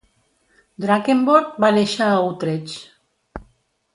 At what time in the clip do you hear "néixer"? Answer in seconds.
1.77-2.09